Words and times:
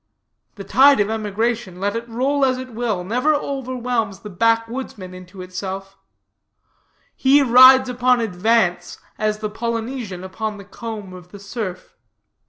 The 0.55 0.63
tide 0.63 0.99
of 0.99 1.11
emigration, 1.11 1.79
let 1.79 1.95
it 1.95 2.09
roll 2.09 2.43
as 2.43 2.57
it 2.57 2.73
will, 2.73 3.03
never 3.03 3.35
overwhelms 3.35 4.21
the 4.21 4.31
backwoodsman 4.31 5.13
into 5.13 5.43
itself; 5.43 5.95
he 7.15 7.43
rides 7.43 7.87
upon 7.87 8.19
advance, 8.19 8.97
as 9.19 9.37
the 9.37 9.49
Polynesian 9.51 10.23
upon 10.23 10.57
the 10.57 10.65
comb 10.65 11.13
of 11.13 11.29
the 11.31 11.37
surf. 11.37 11.95